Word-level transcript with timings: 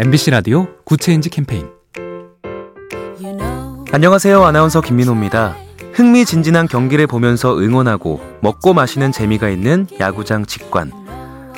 MBC 0.00 0.30
라디오 0.30 0.68
Good 0.84 1.02
Change 1.02 1.28
캠페인 1.28 1.66
안녕하세요. 3.90 4.44
아나운서 4.44 4.80
김민호입니다. 4.80 5.56
흥미진진한 5.92 6.68
경기를 6.68 7.08
보면서 7.08 7.58
응원하고 7.58 8.20
먹고 8.40 8.74
마시는 8.74 9.10
재미가 9.10 9.48
있는 9.48 9.88
야구장 9.98 10.46
직관. 10.46 10.92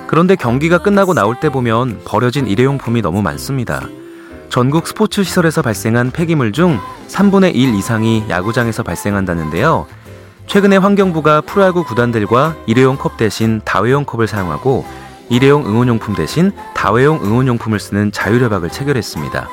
그런데 0.07 0.37
경기가 0.37 0.79
끝나고 0.79 1.13
나올 1.13 1.39
때 1.39 1.51
보면 1.51 2.01
버려진 2.07 2.47
일회용품이 2.47 3.03
너무 3.03 3.21
많습니다. 3.21 3.87
전국 4.49 4.87
스포츠 4.87 5.23
시설에서 5.23 5.61
발생한 5.61 6.11
폐기물 6.11 6.53
중 6.53 6.79
3분의 7.09 7.55
1 7.55 7.75
이상이 7.75 8.25
야구장에서 8.31 8.83
발생한다는데요. 8.83 9.87
최근에 10.47 10.79
환경부가 10.79 11.43
프로야구 11.43 11.85
구단들과 11.85 12.57
일회용 12.67 12.97
컵 12.97 13.19
대신 13.19 13.61
다회용 13.67 14.07
컵을 14.07 14.27
사용하고 14.27 14.87
일회용 15.31 15.65
응원용품 15.65 16.15
대신 16.15 16.53
다회용 16.75 17.25
응원용품을 17.25 17.81
쓰는 17.81 18.13
자율협약을 18.13 18.69
체결했습니다. 18.69 19.49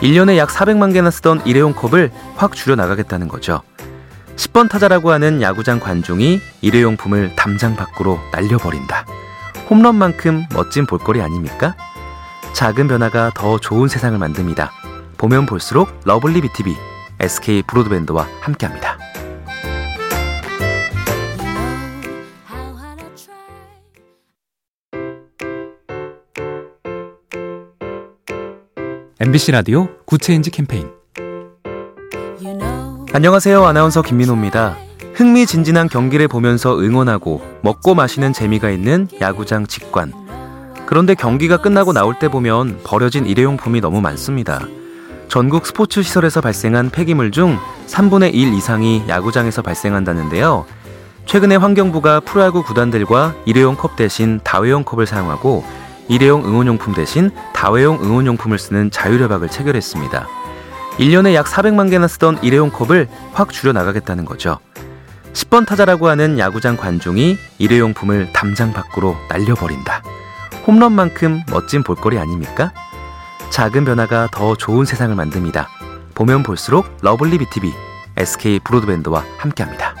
1년에 0.00 0.36
약 0.36 0.48
400만 0.48 0.92
개나 0.92 1.10
쓰던 1.10 1.46
일회용 1.46 1.74
컵을 1.74 2.10
확 2.36 2.54
줄여나가겠다는 2.54 3.28
거죠. 3.28 3.62
10번 4.36 4.68
타자라고 4.68 5.12
하는 5.12 5.40
야구장 5.42 5.78
관중이 5.78 6.40
일회용품을 6.62 7.36
담장 7.36 7.76
밖으로 7.76 8.18
날려버린다. 8.32 9.06
홈런만큼 9.70 10.46
멋진 10.52 10.86
볼거리 10.86 11.20
아닙니까? 11.22 11.76
작은 12.52 12.88
변화가 12.88 13.32
더 13.34 13.58
좋은 13.58 13.88
세상을 13.88 14.18
만듭니다. 14.18 14.72
보면 15.18 15.46
볼수록 15.46 16.00
lovely 16.04 16.40
B 16.40 16.51
tv 16.51 16.74
SK 17.20 17.62
브로드밴드와 17.62 18.26
함께합니다. 18.40 19.01
MBC 29.24 29.52
라디오 29.52 29.86
Good 30.04 30.22
Change 30.22 30.50
캠페인 30.50 30.90
안녕하세요. 33.12 33.64
아나운서 33.64 34.02
김민호입니다. 34.02 34.76
흥미진진한 35.14 35.88
경기를 35.88 36.26
보면서 36.26 36.76
응원하고 36.76 37.40
먹고 37.62 37.94
마시는 37.94 38.32
재미가 38.32 38.70
있는 38.70 39.06
야구장 39.20 39.68
직관. 39.68 40.12
그런데 40.86 41.14
경기가 41.14 41.58
끝나고 41.58 41.92
나올 41.92 42.18
때 42.18 42.26
보면 42.26 42.80
버려진 42.82 43.24
일회용품이 43.24 43.80
너무 43.80 44.00
많습니다. 44.00 44.66
전국 45.28 45.66
스포츠 45.66 46.02
시설에서 46.02 46.40
발생한 46.40 46.90
폐기물 46.90 47.30
중 47.30 47.60
3분의 47.86 48.34
1 48.34 48.52
이상이 48.54 49.04
야구장에서 49.06 49.62
발생한다는데요. 49.62 50.66
최근에 51.26 51.54
환경부가 51.54 52.18
프로야구 52.18 52.64
구단들과 52.64 53.36
일회용 53.46 53.76
컵 53.76 53.94
대신 53.94 54.40
다회용 54.42 54.82
컵을 54.82 55.06
사용하고 55.06 55.62
일회용 56.12 56.44
응원용품 56.44 56.92
대신 56.92 57.30
다회용 57.54 57.98
응원용품을 58.02 58.58
쓰는 58.58 58.90
자율협약을 58.90 59.48
체결했습니다. 59.48 60.28
1년에 60.98 61.32
약 61.32 61.46
400만 61.46 61.88
개나 61.88 62.06
쓰던 62.06 62.40
일회용 62.42 62.70
컵을 62.70 63.08
확 63.32 63.50
줄여 63.50 63.72
나가겠다는 63.72 64.26
거죠. 64.26 64.58
10번 65.32 65.66
타자라고 65.66 66.08
하는 66.08 66.38
야구장 66.38 66.76
관중이 66.76 67.38
일회용품을 67.56 68.34
담장 68.34 68.74
밖으로 68.74 69.16
날려버린다. 69.30 70.02
홈런만큼 70.66 71.44
멋진 71.50 71.82
볼거리 71.82 72.18
아닙니까? 72.18 72.74
작은 73.48 73.86
변화가 73.86 74.28
더 74.32 74.54
좋은 74.54 74.84
세상을 74.84 75.16
만듭니다. 75.16 75.70
보면 76.14 76.42
볼수록 76.42 76.94
lovely 77.00 77.38
B 77.38 77.49
tv 77.49 77.72
SK 78.18 78.60
브로드밴드와 78.60 79.24
함께합니다. 79.38 79.91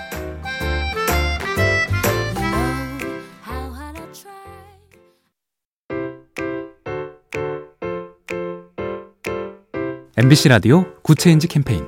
MBC 10.14 10.50
라디오 10.50 10.84
Good 11.00 11.19
Change 11.19 11.48
캠페인 11.48 11.86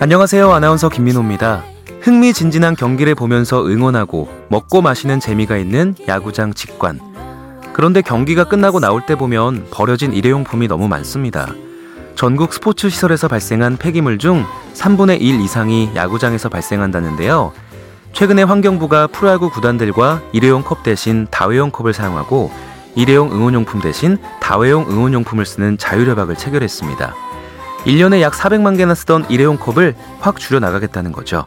안녕하세요. 0.00 0.50
아나운서 0.50 0.88
김민호입니다. 0.88 1.62
흥미진진한 2.00 2.74
경기를 2.74 3.14
보면서 3.14 3.64
응원하고 3.64 4.28
먹고 4.48 4.82
마시는 4.82 5.20
재미가 5.20 5.56
있는 5.58 5.94
야구장 6.08 6.54
직관. 6.54 6.98
그런데 7.72 8.02
경기가 8.02 8.42
끝나고 8.42 8.80
나올 8.80 9.06
때 9.06 9.14
보면 9.14 9.68
버려진 9.70 10.12
일회용품이 10.12 10.66
너무 10.66 10.88
많습니다. 10.88 11.54
전국 12.16 12.52
스포츠 12.52 12.90
시설에서 12.90 13.28
발생한 13.28 13.76
폐기물 13.76 14.18
중 14.18 14.44
3분의 14.74 15.20
1 15.20 15.40
이상이 15.40 15.90
야구장에서 15.94 16.48
발생한다는데요. 16.48 17.52
최근에 18.12 18.42
환경부가 18.42 19.06
프로야구 19.06 19.50
구단들과 19.50 20.20
일회용 20.32 20.64
컵 20.64 20.82
대신 20.82 21.28
다회용 21.30 21.70
컵을 21.70 21.92
사용하고 21.92 22.50
일회용 22.94 23.32
응원용품 23.32 23.80
대신 23.80 24.18
다회용 24.40 24.88
응원용품을 24.88 25.46
쓰는 25.46 25.78
자율협약을 25.78 26.36
체결했습니다. 26.36 27.14
1년에 27.84 28.20
약 28.20 28.32
400만 28.34 28.76
개나 28.76 28.94
쓰던 28.94 29.26
일회용 29.28 29.56
컵을 29.56 29.96
확 30.20 30.38
줄여 30.38 30.60
나가겠다는 30.60 31.12
거죠. 31.12 31.46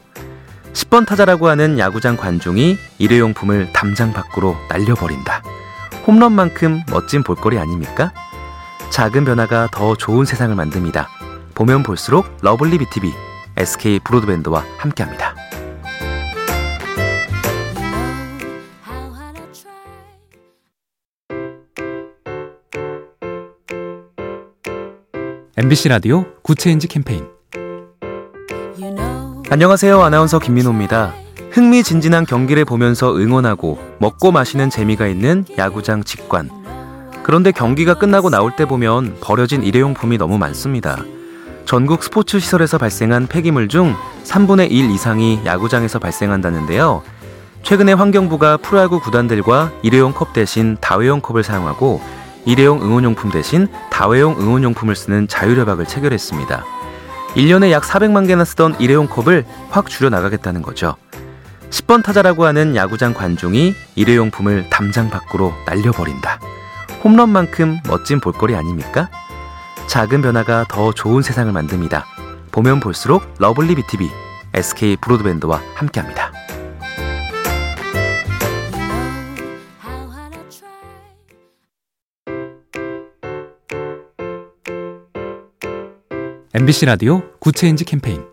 10번 0.73 1.07
타자라고 1.07 1.47
하는 1.47 1.79
야구장 1.79 2.17
관중이 2.17 2.77
일회용품을 2.97 3.71
담장 3.71 4.11
밖으로 4.11 4.57
날려버린다. 4.69 5.41
홈런만큼 6.05 6.81
멋진 6.91 7.23
볼거리 7.23 7.57
아닙니까? 7.57 8.11
작은 8.89 9.25
변화가 9.25 9.69
더 9.71 9.95
좋은 9.95 10.25
세상을 10.25 10.53
만듭니다. 10.55 11.07
보면 11.55 11.83
볼수록 11.83 12.25
lovely 12.41 12.77
B 12.77 12.89
tv 12.89 13.13
SK 13.57 13.99
브로드밴드와 13.99 14.65
함께합니다. 14.77 15.44
MBC 25.57 25.87
라디오 25.87 26.25
Good 26.41 26.60
Change 26.60 26.89
캠페인 26.89 27.25
안녕하세요. 29.49 30.01
아나운서 30.01 30.37
김민호입니다. 30.37 31.13
흥미진진한 31.51 32.25
경기를 32.25 32.65
보면서 32.65 33.15
응원하고 33.15 33.79
먹고 33.99 34.33
마시는 34.33 34.69
재미가 34.69 35.07
있는 35.07 35.45
야구장 35.57 36.03
직관. 36.03 36.49
그런데 37.23 37.53
경기가 37.53 37.93
끝나고 37.93 38.29
나올 38.29 38.53
때 38.57 38.65
보면 38.65 39.15
버려진 39.21 39.63
일회용품이 39.63 40.17
너무 40.17 40.37
많습니다. 40.37 41.01
전국 41.63 42.03
스포츠 42.03 42.37
시설에서 42.41 42.77
발생한 42.77 43.27
폐기물 43.27 43.69
중 43.69 43.95
3분의 44.25 44.71
1 44.71 44.91
이상이 44.91 45.39
야구장에서 45.45 45.99
발생한다는데요. 45.99 47.01
최근에 47.63 47.93
환경부가 47.93 48.57
프로야구 48.57 48.99
구단들과 48.99 49.71
일회용 49.83 50.11
컵 50.11 50.33
대신 50.33 50.75
다회용 50.81 51.21
컵을 51.21 51.43
사용하고 51.43 52.01
일회용 52.45 52.81
응원용품 52.81 53.31
대신 53.31 53.67
다회용 53.89 54.39
응원용품을 54.39 54.95
쓰는 54.95 55.27
자율협약을 55.27 55.85
체결했습니다. 55.85 56.63
1년에 57.35 57.71
약 57.71 57.83
400만 57.83 58.27
개나 58.27 58.45
쓰던 58.45 58.79
일회용 58.79 59.07
컵을 59.07 59.45
확 59.69 59.89
줄여나가겠다는 59.89 60.61
거죠. 60.61 60.95
10번 61.69 62.03
타자라고 62.03 62.45
하는 62.45 62.75
야구장 62.75 63.13
관중이 63.13 63.73
일회용품을 63.95 64.69
담장 64.69 65.09
밖으로 65.09 65.53
날려버린다. 65.65 66.39
홈런만큼 67.03 67.79
멋진 67.87 68.19
볼거리 68.19 68.55
아닙니까? 68.55 69.09
작은 69.87 70.21
변화가 70.21 70.65
더 70.69 70.93
좋은 70.93 71.21
세상을 71.21 71.51
만듭니다. 71.51 72.05
보면 72.51 72.79
볼수록 72.79 73.23
lovely 73.39 73.75
B 73.75 73.86
tv 73.86 74.09
SK 74.53 74.97
브로드밴드와 74.97 75.61
함께합니다. 75.75 76.31
MBC 86.57 86.85
라디오 86.85 87.21
Good 87.39 87.57
Change 87.57 87.83
캠페인 87.83 88.23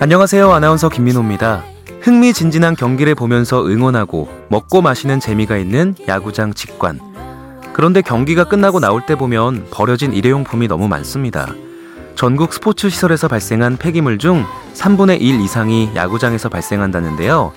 안녕하세요. 0.00 0.50
아나운서 0.50 0.88
김민호입니다. 0.88 1.62
흥미진진한 2.00 2.76
경기를 2.76 3.14
보면서 3.14 3.66
응원하고 3.66 4.26
먹고 4.48 4.80
마시는 4.80 5.20
재미가 5.20 5.58
있는 5.58 5.94
야구장 6.08 6.54
직관. 6.54 6.98
그런데 7.74 8.00
경기가 8.00 8.44
끝나고 8.44 8.80
나올 8.80 9.04
때 9.04 9.16
보면 9.16 9.66
버려진 9.70 10.14
일회용품이 10.14 10.66
너무 10.66 10.88
많습니다. 10.88 11.54
전국 12.14 12.54
스포츠 12.54 12.88
시설에서 12.88 13.28
발생한 13.28 13.76
폐기물 13.76 14.16
중 14.16 14.46
3분의 14.72 15.20
1 15.20 15.42
이상이 15.42 15.90
야구장에서 15.94 16.48
발생한다는데요. 16.48 17.52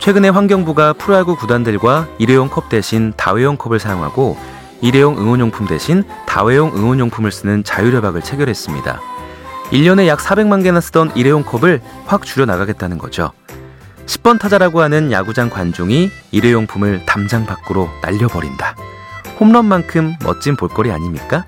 최근에 0.00 0.30
환경부가 0.30 0.94
프로야구 0.94 1.36
구단들과 1.36 2.08
일회용 2.18 2.48
컵 2.48 2.68
대신 2.68 3.12
다회용 3.16 3.56
컵을 3.56 3.78
사용하고 3.78 4.36
일회용 4.84 5.16
응원용품 5.16 5.66
대신 5.66 6.04
다회용 6.26 6.76
응원용품을 6.76 7.32
쓰는 7.32 7.64
자율협약을 7.64 8.20
체결했습니다. 8.20 9.00
1년에 9.70 10.06
약 10.06 10.18
400만 10.18 10.62
개나 10.62 10.82
쓰던 10.82 11.12
일회용 11.16 11.42
컵을 11.42 11.80
확 12.04 12.26
줄여나가겠다는 12.26 12.98
거죠. 12.98 13.32
10번 14.04 14.38
타자라고 14.38 14.82
하는 14.82 15.10
야구장 15.10 15.48
관중이 15.48 16.10
일회용품을 16.32 17.06
담장 17.06 17.46
밖으로 17.46 17.88
날려버린다. 18.02 18.76
홈런만큼 19.40 20.16
멋진 20.22 20.54
볼거리 20.54 20.92
아닙니까? 20.92 21.46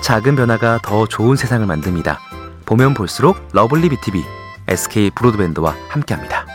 작은 0.00 0.36
변화가 0.36 0.78
더 0.84 1.08
좋은 1.08 1.34
세상을 1.34 1.66
만듭니다. 1.66 2.20
보면 2.64 2.94
볼수록 2.94 3.48
lovely 3.52 3.88
B 3.88 3.99
tv 3.99 4.22
SK 4.68 5.10
브로드밴드와 5.10 5.74
함께합니다. 5.88 6.51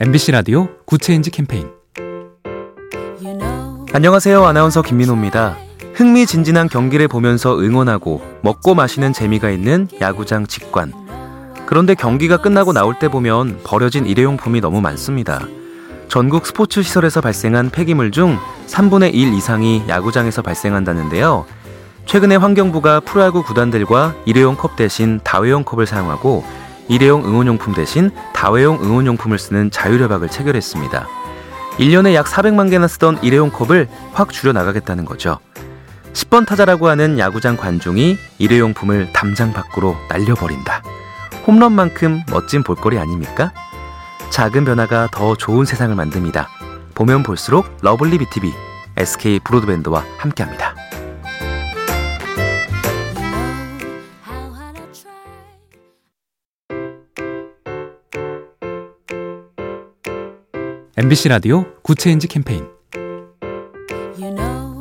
MBC 0.00 0.32
라디오 0.32 0.66
Good 0.86 1.04
Change 1.04 1.30
캠페인 1.30 1.70
안녕하세요. 3.92 4.44
아나운서 4.44 4.82
김민호입니다. 4.82 5.56
흥미진진한 5.94 6.68
경기를 6.68 7.06
보면서 7.06 7.56
응원하고 7.56 8.20
먹고 8.42 8.74
마시는 8.74 9.12
재미가 9.12 9.50
있는 9.50 9.86
야구장 10.00 10.48
직관. 10.48 10.92
그런데 11.66 11.94
경기가 11.94 12.38
끝나고 12.38 12.72
나올 12.72 12.98
때 12.98 13.08
보면 13.08 13.60
버려진 13.62 14.04
일회용품이 14.04 14.60
너무 14.60 14.80
많습니다. 14.80 15.46
전국 16.08 16.44
스포츠 16.44 16.82
시설에서 16.82 17.20
발생한 17.20 17.70
폐기물 17.70 18.10
중 18.10 18.36
3분의 18.66 19.14
1 19.14 19.32
이상이 19.32 19.84
야구장에서 19.86 20.42
발생한다는데요. 20.42 21.46
최근에 22.06 22.34
환경부가 22.34 22.98
프로야구 22.98 23.44
구단들과 23.44 24.16
일회용 24.24 24.56
컵 24.56 24.74
대신 24.74 25.20
다회용 25.22 25.62
컵을 25.62 25.86
사용하고 25.86 26.42
일회용 26.88 27.24
응원용품 27.24 27.74
대신 27.74 28.10
다회용 28.32 28.82
응원용품을 28.82 29.38
쓰는 29.38 29.70
자율협약을 29.70 30.28
체결했습니다. 30.28 31.06
1년에 31.78 32.14
약 32.14 32.26
400만 32.26 32.70
개나 32.70 32.86
쓰던 32.86 33.22
일회용 33.22 33.50
컵을 33.50 33.88
확 34.12 34.32
줄여 34.32 34.52
나가겠다는 34.52 35.04
거죠. 35.04 35.38
10번 36.12 36.46
타자라고 36.46 36.88
하는 36.88 37.18
야구장 37.18 37.56
관중이 37.56 38.16
일회용품을 38.38 39.12
담장 39.12 39.52
밖으로 39.52 39.96
날려버린다. 40.08 40.82
홈런만큼 41.46 42.22
멋진 42.30 42.62
볼거리 42.62 42.98
아닙니까? 42.98 43.52
작은 44.30 44.64
변화가 44.64 45.08
더 45.12 45.34
좋은 45.34 45.64
세상을 45.64 45.94
만듭니다. 45.94 46.48
보면 46.94 47.24
볼수록 47.24 47.66
러블리 47.82 48.18
BTV, 48.18 48.52
SK 48.96 49.40
브로드밴드와 49.40 50.04
함께합니다. 50.18 50.73
MBC 60.96 61.28
라디오 61.28 61.64
Good 61.82 62.00
Change 62.00 62.28
캠페인 62.28 62.68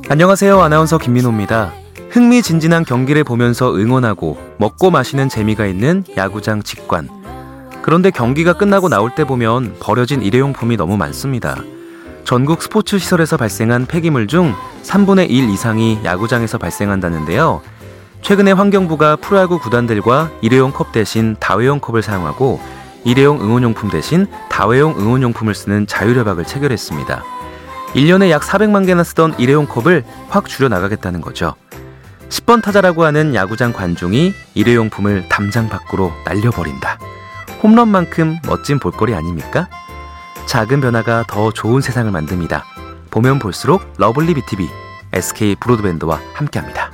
안녕하세요. 0.10 0.62
아나운서 0.62 1.00
김민호입니다. 1.00 1.74
흥미진진한 2.12 2.86
경기를 2.86 3.24
보면서 3.24 3.74
응원하고 3.75 4.38
먹고 4.60 4.92
마시는 4.92 5.27
재미가 5.27 5.65
있는 5.65 6.04
야구장 6.15 6.62
직관. 6.62 7.10
그런데 7.81 8.12
경기가 8.12 8.54
끝나고 8.54 8.89
나올 8.89 9.15
때 9.15 9.24
보면 9.24 9.77
버려진 9.80 10.21
일회용품이 10.21 10.77
너무 10.77 10.98
많습니다. 10.98 11.57
전국 12.25 12.62
스포츠 12.62 13.00
시설에서 13.00 13.36
발생한 13.36 13.88
폐기물 13.88 14.27
중 14.27 14.54
3분의 14.83 15.31
1 15.31 15.50
이상이 15.50 15.98
야구장에서 16.04 16.59
발생한다는데요. 16.59 17.63
최근에 18.21 18.51
환경부가 18.51 19.16
프로야구 19.16 19.57
구단들과 19.57 20.30
일회용 20.42 20.71
컵 20.71 20.92
대신 20.92 21.36
다회용 21.39 21.80
컵을 21.80 22.04
사용하고 22.04 22.59
일회용 23.05 23.41
응원용품 23.41 23.89
대신 23.89 24.27
다회용 24.50 24.97
응원용품을 24.97 25.53
쓰는 25.53 25.88
자율협약을 25.88 26.45
체결했습니다. 26.45 27.23
1년에 27.94 28.29
약 28.29 28.41
400만 28.41 28.85
개나 28.85 29.03
쓰던 29.03 29.35
일회용 29.39 29.67
컵을 29.67 30.03
확 30.29 30.47
줄여 30.47 30.69
나가겠다는 30.69 31.21
거죠. 31.21 31.55
10번 32.29 32.63
타자라고 32.63 33.03
하는 33.03 33.35
야구장 33.35 33.73
관중이 33.73 34.33
일회용품을 34.55 35.29
담장 35.29 35.69
밖으로 35.69 36.11
날려버린다. 36.25 36.97
홈런만큼 37.61 38.38
멋진 38.47 38.79
볼거리 38.79 39.13
아닙니까? 39.13 39.69
작은 40.47 40.81
변화가 40.81 41.25
더 41.27 41.51
좋은 41.51 41.81
세상을 41.81 42.11
만듭니다. 42.11 42.65
보면 43.11 43.38
볼수록 43.38 43.94
러블리 43.97 44.33
BTV, 44.33 44.67
SK 45.13 45.56
브로드밴드와 45.56 46.19
함께합니다. 46.33 46.93